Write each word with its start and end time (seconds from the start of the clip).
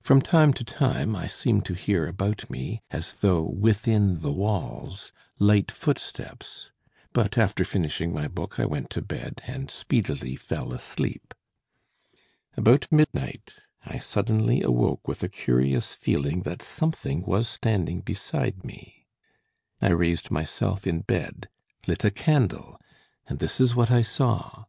From 0.00 0.22
time 0.22 0.54
to 0.54 0.64
time 0.64 1.14
I 1.14 1.26
seemed 1.26 1.66
to 1.66 1.74
hear 1.74 2.06
about 2.06 2.48
me, 2.48 2.80
as 2.90 3.16
though 3.16 3.42
within 3.42 4.20
the 4.20 4.32
walls, 4.32 5.12
light 5.38 5.70
footsteps; 5.70 6.70
but 7.12 7.36
after 7.36 7.62
finishing 7.66 8.10
my 8.14 8.26
book 8.26 8.58
I 8.58 8.64
went 8.64 8.88
to 8.92 9.02
bed, 9.02 9.42
and 9.46 9.70
speedily 9.70 10.34
fell 10.34 10.72
asleep. 10.72 11.34
"About 12.56 12.90
midnight 12.90 13.56
I 13.84 13.98
suddenly 13.98 14.62
awoke 14.62 15.06
with 15.06 15.22
a 15.22 15.28
curious 15.28 15.92
feeling 15.94 16.40
that 16.44 16.62
something 16.62 17.20
was 17.26 17.46
standing 17.46 18.00
beside 18.00 18.64
me. 18.64 19.08
I 19.82 19.90
raised 19.90 20.30
myself 20.30 20.86
in 20.86 21.00
bed, 21.00 21.50
lit 21.86 22.02
a 22.02 22.10
candle, 22.10 22.80
and 23.26 23.40
this 23.40 23.60
is 23.60 23.74
what 23.74 23.90
I 23.90 24.00
saw. 24.00 24.64